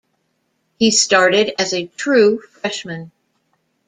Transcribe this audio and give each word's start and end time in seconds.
He 0.79 0.89
started 0.89 1.53
as 1.61 1.73
a 1.73 1.85
true 1.85 2.41
freshman. 2.41 3.11